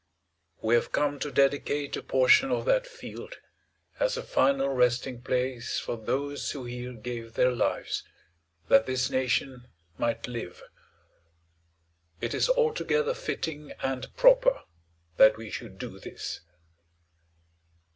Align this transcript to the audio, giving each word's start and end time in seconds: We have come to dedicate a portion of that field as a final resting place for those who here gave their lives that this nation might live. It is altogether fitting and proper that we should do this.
We 0.63 0.73
have 0.73 0.91
come 0.91 1.19
to 1.19 1.29
dedicate 1.29 1.95
a 1.95 2.01
portion 2.01 2.49
of 2.49 2.65
that 2.65 2.87
field 2.87 3.35
as 3.99 4.17
a 4.17 4.23
final 4.23 4.69
resting 4.69 5.21
place 5.21 5.77
for 5.77 5.95
those 5.95 6.49
who 6.49 6.65
here 6.65 6.93
gave 6.93 7.35
their 7.35 7.51
lives 7.51 8.01
that 8.67 8.87
this 8.87 9.11
nation 9.11 9.67
might 9.99 10.27
live. 10.27 10.63
It 12.19 12.33
is 12.33 12.49
altogether 12.49 13.13
fitting 13.13 13.73
and 13.83 14.11
proper 14.17 14.63
that 15.17 15.37
we 15.37 15.51
should 15.51 15.77
do 15.77 15.99
this. 15.99 16.41